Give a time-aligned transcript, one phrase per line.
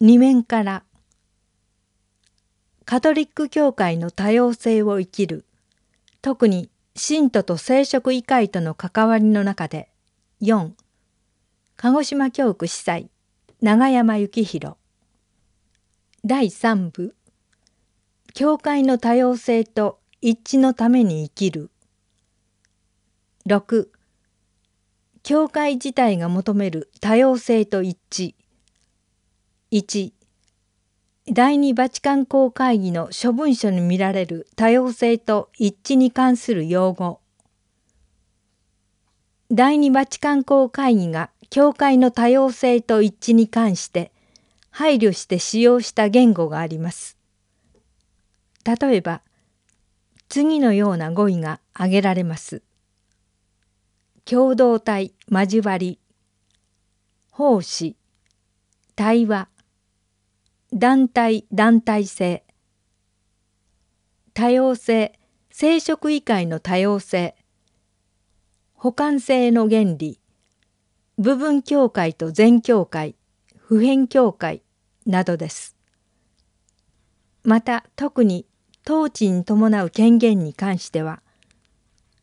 [0.00, 0.84] 二面から
[2.84, 5.44] カトリック教会の多様性を生きる
[6.22, 9.90] 特に信徒と聖職医会との関わりの中で
[10.40, 10.70] 4
[11.76, 13.10] 鹿児島教区司祭
[13.60, 14.76] 長山幸宏。
[16.24, 17.16] 第3部
[18.34, 21.70] 教会の多様性と一致のために生きる。
[23.48, 23.88] 6
[25.24, 28.37] 教会自体が求める多様性と一致。
[29.70, 30.14] 1
[31.30, 37.20] 第二バチカン公会議の諸文書に見られる多様性と一致に関する用語
[39.50, 44.10] 第二バチカン公会議が教会の多様性と一致に関して
[44.70, 47.18] 配慮して使用した言語があります。
[48.64, 49.20] 例えば
[50.30, 52.62] 次のような語彙が挙げられます。
[54.24, 55.98] 共同体交わり
[57.30, 57.96] 奉仕
[58.96, 59.48] 対話
[60.72, 62.44] 団体団体性
[64.34, 65.18] 多様性。
[65.50, 67.34] 生殖医会の多様性。
[68.74, 70.20] 補完性の原理。
[71.18, 73.16] 部分境界と全境界。
[73.56, 74.62] 普遍境界。
[75.06, 75.74] などです。
[77.42, 78.46] また特に
[78.86, 81.22] 統治に伴う権限に関しては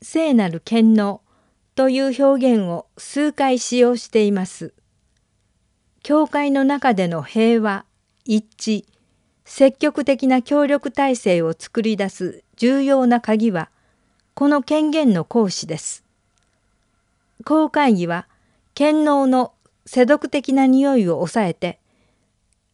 [0.00, 1.20] 聖なる権能。
[1.74, 4.72] という表現を数回使用しています。
[6.02, 7.84] 教会の中での平和。
[8.30, 8.84] 一致
[9.46, 13.70] 積極的な協力体制を作り出す重要な鍵は
[14.34, 16.04] この権限の行使です。
[17.46, 18.28] 公会議は
[18.74, 19.54] 権能の
[19.86, 21.80] 世俗的な匂いを抑えて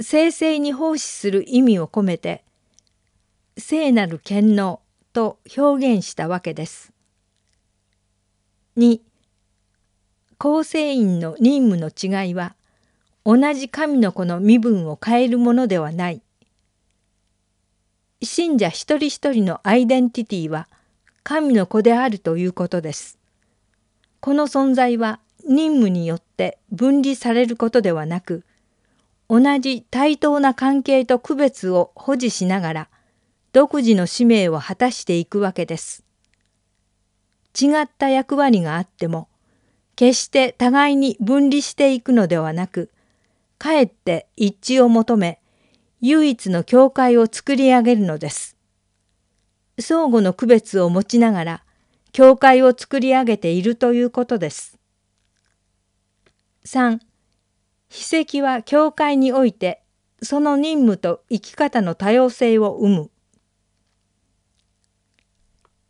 [0.00, 2.44] 正々に奉仕する意味を込めて
[3.58, 4.80] 聖なる権能
[5.12, 6.92] と表現したわけです。
[8.76, 9.00] 2
[10.38, 12.54] 構成員の任務の違いは
[13.24, 16.22] 同じ神の子の身分を変えるものではない。
[18.22, 20.68] 信者一人一人のアイデンティティは
[21.22, 23.18] 神の子であるということです。
[24.20, 28.44] この存在は任務によって分離されることではなく、
[29.28, 32.88] 同じ対等な関係と区別を保持しながら、
[33.52, 36.04] 独自の使命を果たしていくわけです。
[37.60, 39.28] 違った役割があっても、
[39.96, 42.90] 決して互いに分離していくのではなく、
[43.60, 45.38] かえって一致を求め、
[46.00, 48.56] 唯一の教会を作り上げるのです。
[49.78, 51.64] 相互の区別を持ちながら、
[52.10, 54.78] 教会を作り上げているということです。
[56.64, 57.00] 3.
[57.90, 59.82] 秘跡は教会において
[60.22, 63.10] その任務と生き方の多様性を生む。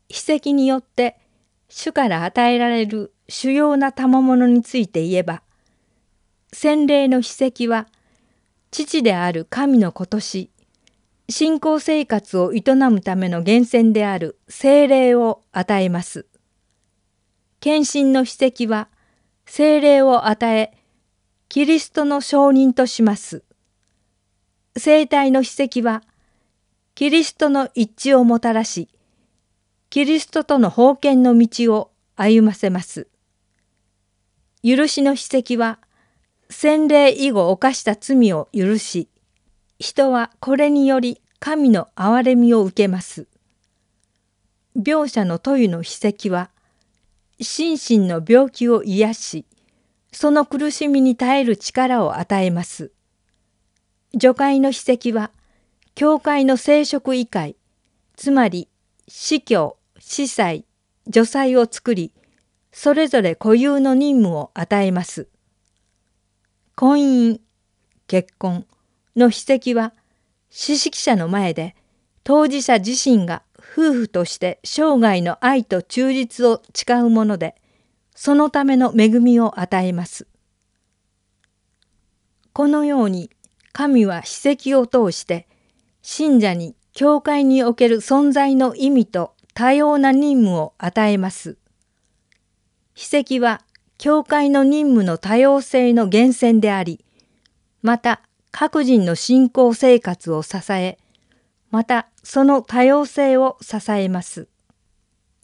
[0.08, 1.20] 秘跡によって
[1.69, 5.44] 主から与えられる主要な賜物について言えば
[6.53, 7.87] 洗礼の秘跡は
[8.71, 10.50] 父である神の子とし
[11.28, 16.27] 信仰生活を営むための源泉である精霊を与えます。
[17.61, 18.88] 献身の秘跡は
[19.47, 20.77] 精霊を与え
[21.49, 23.44] キリストの証人とします。
[24.77, 26.03] 生体の秘跡は
[26.94, 28.88] キリストの一致をもたらし
[29.88, 33.09] キリストとの封建の道を歩ませます。
[34.65, 35.78] 許しの秘跡は
[36.50, 39.09] 洗礼以後犯した罪を許し、
[39.78, 43.28] 人はこれにより神の憐れみを受けます。
[44.77, 46.50] 描写の問いの秘跡は、
[47.41, 49.47] 心身の病気を癒し、
[50.12, 52.91] その苦しみに耐える力を与えます。
[54.12, 55.31] 除会の秘跡は、
[55.94, 57.56] 教会の聖職医会、
[58.17, 58.69] つまり
[59.06, 60.65] 司教、司祭、
[61.06, 62.12] 除祭を作り、
[62.72, 65.28] それぞれ固有の任務を与えます。
[66.80, 67.41] 婚姻、
[68.06, 68.64] 結婚
[69.14, 69.92] の筆跡は、
[70.48, 71.76] 知識者の前で
[72.24, 77.54] 当事者自身が夫婦として生涯の愛と忠実を誓うもので、
[78.14, 80.26] そのための恵みを与えます。
[82.54, 83.28] このように
[83.74, 85.49] 神は史跡を通して
[86.00, 91.58] 信者に教会における存在の意味と多様な任務を与えます。
[92.94, 93.60] 史跡は
[94.00, 97.05] 教会の任務の多様性の源泉であり、
[97.82, 100.97] また各人の信仰生活を支え、
[101.70, 104.49] またその多様性を支えます。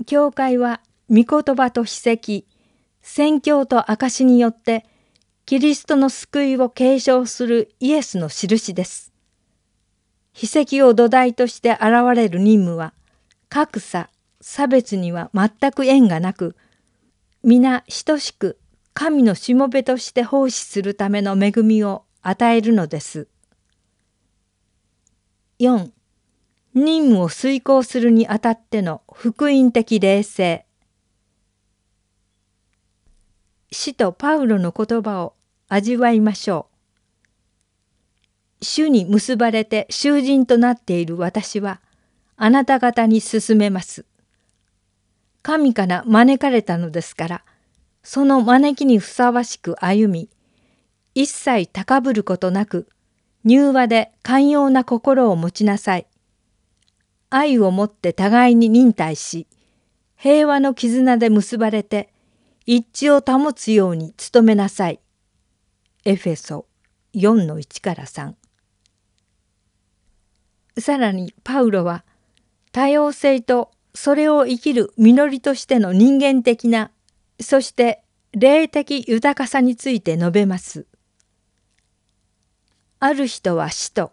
[0.06, 0.80] 教会は
[1.10, 2.44] 御言葉と史跡、
[3.02, 4.86] 宣教と証によって
[5.44, 9.12] キリストの救いを継承するイエスの印です。
[10.32, 11.82] 秘跡を土台として現
[12.14, 12.94] れる任務は
[13.50, 14.08] 格差、
[14.40, 16.56] 差別には全く縁がなく、
[17.48, 18.58] 皆等しく
[18.92, 23.28] 神のしもべとして奉仕するための恵みを与えるのです。
[25.60, 25.92] 4
[26.74, 30.66] 任務を遂行するにあたっての福音的冷静
[33.70, 35.34] 使徒パウロの言葉を
[35.68, 36.66] 味わいましょ
[38.60, 38.64] う。
[38.64, 41.80] 主に結ばれて囚人となっている私は
[42.36, 44.04] あなた方に進めます。
[45.46, 47.44] 神から招かれたのですから
[48.02, 50.28] その招きにふさわしく歩み
[51.14, 52.88] 一切高ぶることなく
[53.44, 56.08] 柔和で寛容な心を持ちなさい。
[57.30, 59.46] 愛をもって互いに忍耐し
[60.16, 62.12] 平和の絆で結ばれて
[62.64, 64.98] 一致を保つように努めなさい。
[66.04, 66.66] エフェソ
[67.14, 68.34] 4-1から3
[70.78, 72.04] さらにパウロは
[72.72, 76.90] 多様性とそれを生きる実りとしての人間的な
[77.40, 78.02] そして
[78.32, 80.86] 霊的豊かさについて述べます。
[83.00, 84.12] ある人は使徒、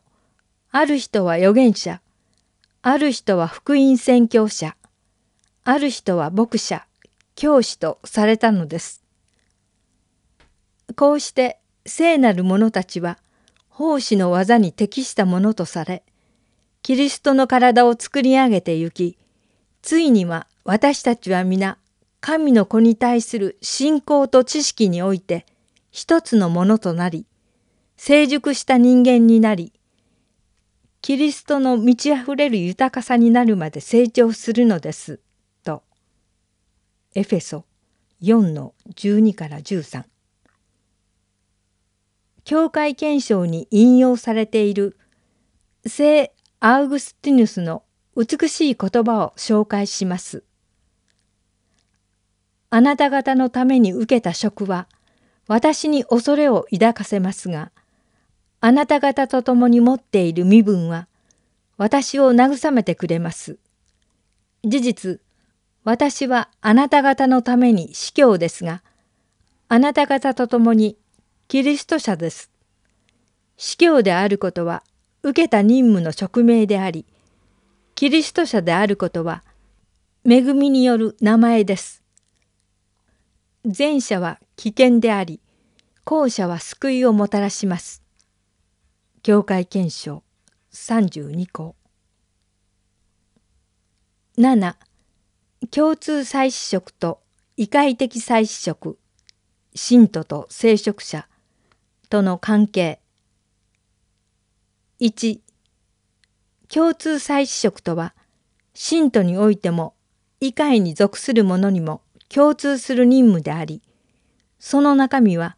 [0.72, 2.02] ある人は預言者、
[2.82, 4.78] ある人は福音宣教者、
[5.66, 6.86] ある人は牧者、
[7.36, 9.04] 教師とされたのです。
[10.96, 13.18] こうして聖なる者たちは
[13.68, 16.04] 奉仕の技に適したものとされ、
[16.82, 19.18] キリストの体を作り上げてゆき、
[19.84, 21.78] ついには私たちは皆
[22.22, 25.46] 神の子に対する信仰と知識において
[25.92, 27.26] 一つのものとなり、
[27.98, 29.74] 成熟した人間になり、
[31.02, 35.20] キリストの満ち溢れる豊かさになるまで成長するのです。
[35.66, 35.84] と。
[37.14, 37.66] エフェソ
[38.22, 40.06] 4の12から13。
[42.46, 44.98] 教会憲章に引用されている
[45.86, 46.32] 聖
[46.62, 47.84] アウグスティヌスの
[48.16, 50.44] 美しい言葉を紹介します。
[52.70, 54.88] あなた方のために受けた職は
[55.48, 57.72] 私に恐れを抱かせますが、
[58.62, 61.08] あなた方と共に持っている身分は
[61.78, 63.58] 私を慰めてくれます。
[64.64, 65.20] 事実、
[65.84, 68.82] 私はあなた方のために司教ですが、
[69.70, 70.98] あなた方と共に
[71.48, 72.52] キリスト者です。
[73.58, 74.84] 司教であることは
[75.24, 77.06] 受けた任務の職命であり、
[78.04, 79.46] キリスト者であることは
[80.30, 82.04] 恵みによる名前です。
[83.64, 85.40] 前者は危険であり、
[86.04, 88.04] 後者は救いをもたらします。
[89.22, 90.22] 教会憲章
[90.74, 91.78] 32項
[94.38, 94.76] 7
[95.72, 97.22] 共通祭祀職と
[97.56, 99.00] 異界的祭祀職
[99.76, 101.30] 信徒と聖職者
[102.10, 103.00] との関係
[105.00, 105.43] 1
[106.74, 108.16] 共通祭祀職とは
[108.74, 109.94] 信徒においても
[110.40, 113.84] 異界に属する者にも共通する任務であり
[114.58, 115.56] その中身は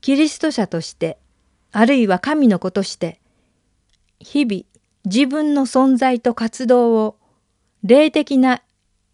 [0.00, 1.18] キリスト者として
[1.72, 3.20] あるいは神の子として
[4.18, 4.62] 日々
[5.04, 7.18] 自分の存在と活動を
[7.82, 8.62] 霊的な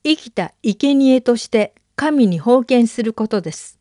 [0.05, 3.81] 生きた生贄として神に奉献することです。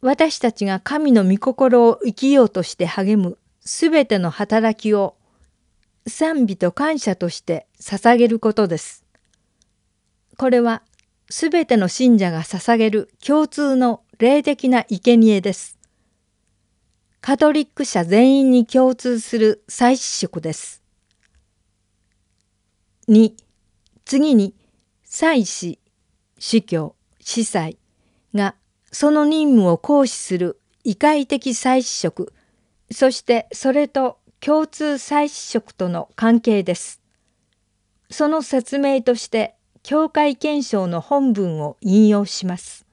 [0.00, 5.16] 私たちが神の御心を生きようとして励むすべての働きを
[6.06, 9.04] 賛美と感謝として捧げることです。
[10.36, 10.82] これは
[11.28, 15.78] すべての信者が捧げる共通の霊的な生贄です。
[17.20, 20.82] カトリック者全員に共通する祭祀職です。
[23.08, 23.34] 2
[24.04, 24.54] 次に
[25.04, 25.78] 祭祀
[26.38, 27.78] 司教司祭
[28.34, 28.54] が
[28.92, 32.32] その任務を行使する異界的祭祀職
[32.92, 37.02] そしてそれと共通祭祀職との関係です。
[38.10, 42.86] その説明として教会憲章の本文を引用します。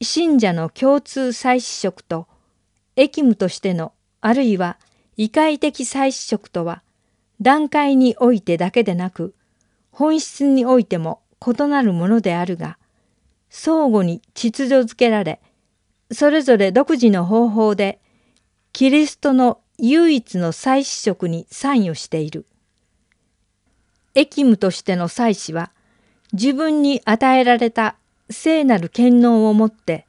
[0.00, 2.26] 信者の共通祭祀職と
[2.96, 3.92] 役務としての
[4.22, 4.78] あるいは
[5.18, 6.82] 異界的祭祀職とは
[7.38, 9.34] 段階においてだけでなく
[9.90, 12.78] 本質においても異なるものであるが
[13.50, 15.38] 相互に秩序づけられ
[16.10, 17.98] それぞれ独自の方法で
[18.72, 22.46] キリストの唯一の祭祀職に参与している。
[24.14, 25.72] 役務としての祭祀は
[26.32, 27.96] 自分に与えられた
[28.30, 30.06] 聖なる権能をもって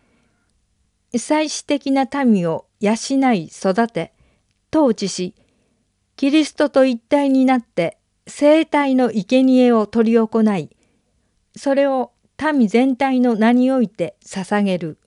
[1.15, 2.93] 祭祀的な民を養
[3.33, 4.13] い育て
[4.73, 5.35] 統治し
[6.15, 10.75] キリストと一体になって生体の生贄を執り行い
[11.55, 12.11] それを
[12.53, 14.97] 民全体の名において捧げる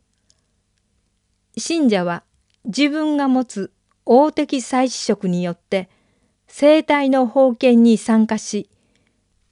[1.59, 2.23] 信者は
[2.67, 3.73] 自分が持つ
[4.05, 5.89] 王的祭祀職によって
[6.47, 8.69] 生体の封建に参加し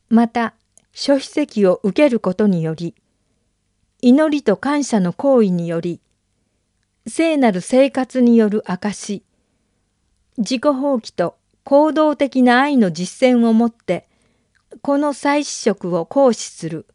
[0.08, 0.54] また
[0.92, 2.94] 諸秘跡を受けることにより
[4.00, 6.00] 祈りと感謝の行為により
[7.06, 9.24] 聖なる生活による証
[10.36, 14.06] 自己放棄と行動的な愛の実践をもって
[14.82, 16.86] この再試食を行使する。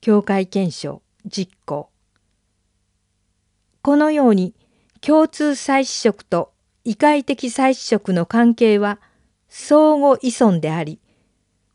[0.00, 1.90] 教会検証実行。
[3.82, 4.54] このように
[5.06, 8.98] 共通再試食と異界的再試食の関係は
[9.48, 10.98] 相互依存であり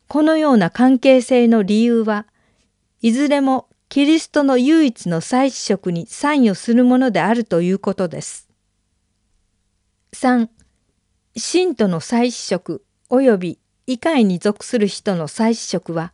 [0.10, 2.28] このような関係性の理由は
[3.02, 8.50] いずれもキリストの唯一の再試食に参与するものであるということです。
[10.12, 10.50] 3.
[11.38, 16.12] 信徒の再試食及び異界に属する人の再試食は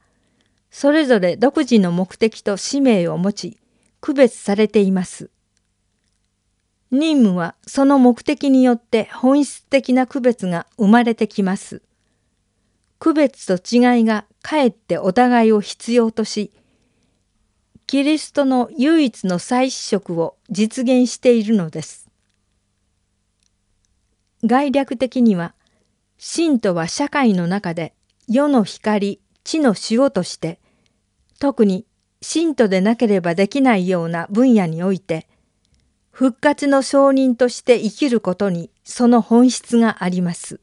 [0.70, 3.58] それぞれ独自の目的と使命を持ち
[4.02, 5.32] 区別されています。
[6.92, 11.82] 任務はその目的によって本質的な区別が生まれてきます。
[13.00, 16.52] 区別と違いがかえってお互いを必要とし、
[17.86, 22.10] キリストの唯一の再試食を実現しているのです。
[24.44, 25.54] 概略的には、
[26.18, 27.94] 信徒は社会の中で
[28.28, 30.60] 世の光、地の塩として、
[31.40, 31.86] 特に
[32.22, 35.28] 信徒でなければできないような分野において、
[36.18, 40.60] 復活の証人として生きることにその本質があります。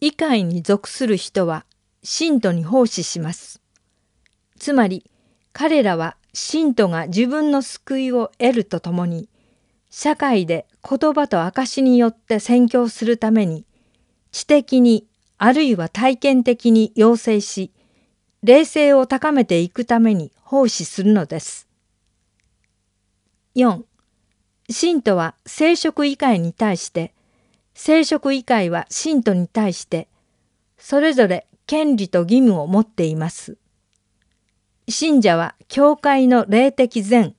[0.00, 1.64] 異界に属する人は
[2.02, 3.60] 信徒に奉仕します。
[4.58, 5.08] つまり
[5.52, 9.28] 彼らは信徒が自分の救いを得るとともに
[9.90, 13.64] 社会で言葉と証によって宣教するために
[14.32, 15.06] 知的に
[15.38, 17.70] あるいは体験的に要請し
[18.42, 21.63] 霊性を高めていくために奉仕するのです。
[23.56, 23.84] 4.
[24.68, 27.12] 信徒は聖職以外に対して、
[27.72, 30.08] 聖職以外は信徒に対して、
[30.76, 33.56] それぞれ権利と義務を持っています。
[34.88, 37.36] 信者は教会の霊的善、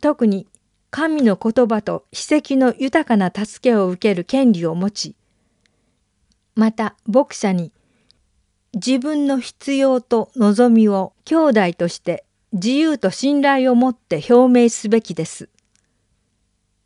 [0.00, 0.46] 特に
[0.90, 5.14] 神の言葉と秘跡の豊かな助けを受ける権利を持ち、
[6.54, 7.72] また牧者に
[8.72, 15.48] 自分の必要と望みを兄弟として自由と信頼を持って表明すべきです。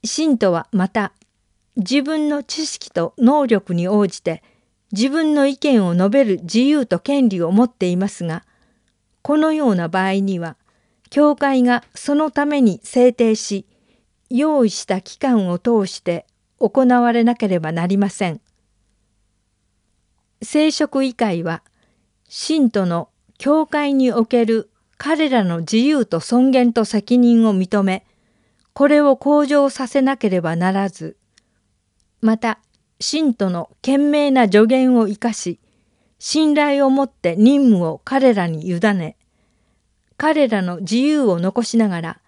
[0.04, 1.12] 信徒はまた
[1.76, 4.42] 自分の知識と能力に応じて
[4.92, 8.44] 自分の意見を述べる自由と権利を持っていますが
[9.22, 10.56] このような場合には
[11.08, 13.66] 教会がそのために制定し
[14.28, 16.26] 用意した期間を通して
[16.58, 18.40] 行われなければなりません。
[20.42, 21.62] 聖職議会は
[22.28, 28.06] 信徒の教会における彼らの自由と尊厳と責任を認め、
[28.72, 31.16] これを向上させなければならず、
[32.20, 32.58] また、
[33.00, 35.60] 信徒の賢明な助言を生かし、
[36.18, 39.16] 信頼を持って任務を彼らに委ね、
[40.16, 42.20] 彼らの自由を残しながら、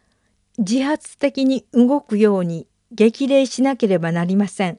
[0.58, 4.78] 自発的に動くように激励しなければなりません。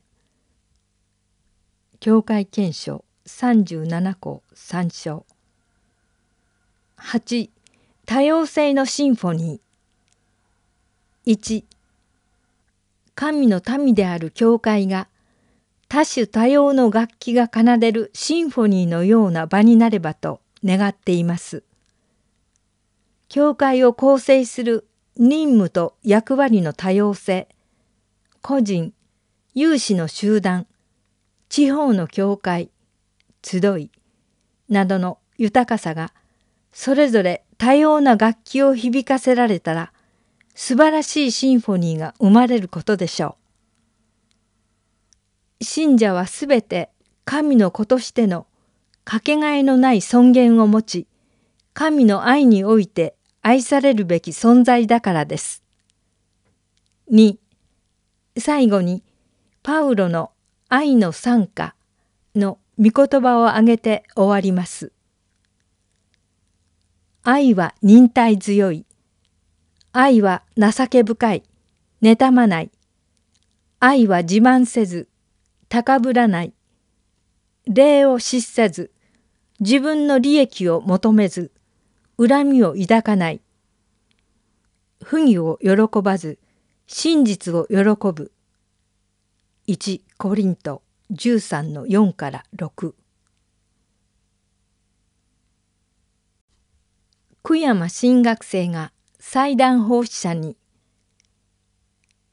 [1.99, 5.25] 教会憲章37項参照
[6.97, 7.49] 8
[8.07, 11.65] 多様性のシンフォニー1
[13.15, 15.09] 神の民である教会が
[15.89, 21.63] 多種多様の楽器が奏でるシンフォニーのような場になればと願っています。
[23.27, 24.87] 教会を構成する
[25.17, 27.49] 任務と役割の多様性、
[28.41, 28.93] 個人、
[29.53, 30.65] 有志の集団、
[31.49, 32.71] 地方の教会、
[33.43, 33.91] 集い
[34.69, 36.13] などの豊かさが
[36.79, 39.91] それぞれ多様な楽器を響かせられたら
[40.53, 43.35] 素晴らしいシンフォニーが生まれることでしょ
[45.59, 45.63] う。
[45.63, 46.91] 信者はすべて
[47.25, 48.45] 神の子としての
[49.05, 51.07] かけがえのない尊厳を持ち
[51.73, 55.63] 神の愛において愛されるべき存在だからです。
[57.11, 57.37] 2
[58.37, 59.01] 最後に
[59.63, 60.29] パウロの
[60.69, 61.73] 愛の賛歌
[62.35, 64.91] の御言葉を挙げて終わります。
[67.29, 68.85] 愛は忍耐強い。
[69.91, 71.43] 愛は情け深い。
[72.01, 72.71] 妬まない。
[73.81, 75.09] 愛は自慢せず、
[75.67, 76.53] 高ぶらない。
[77.65, 78.91] 礼を失せず、
[79.59, 81.51] 自分の利益を求めず、
[82.17, 83.41] 恨みを抱かない。
[85.03, 86.39] 不義を喜ばず、
[86.87, 87.77] 真実を喜
[88.13, 88.31] ぶ。
[89.67, 90.81] 1コリント
[91.11, 92.93] 13の4から6
[97.47, 100.57] 久山新学生が祭壇奉仕者に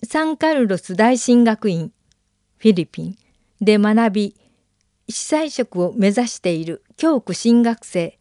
[0.03, 1.93] サンカルロス大神学院
[2.57, 3.17] フィリピン
[3.61, 4.37] で学び
[5.09, 8.19] 司祭職を目指している教区新学生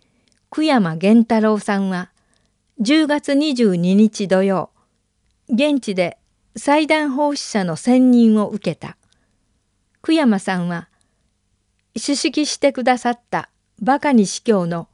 [0.52, 2.12] 久山源太郎さんは
[2.80, 4.70] 10月22日土曜
[5.50, 6.20] 現地で
[6.56, 8.98] 祭壇奉仕者の選任を受けた。
[10.04, 10.90] 久山さんは
[11.96, 13.50] 主式してくださった
[13.82, 14.90] バカに司教の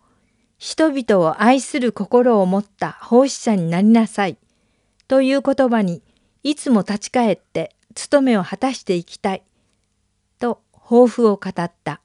[0.60, 4.38] 人々を愛する心を持った奉仕者になりなさい
[5.08, 6.04] という言葉に
[6.44, 9.44] いつも立ち返って務めを果たしていきたい
[10.38, 12.02] と抱負を語った。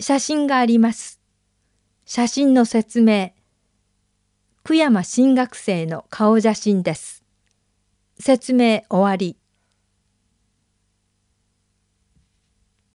[0.00, 1.20] 写真があります。
[2.06, 3.32] 写真の説明。
[4.64, 7.22] 久山新学生の顔写真です。
[8.18, 9.39] 説明終わり。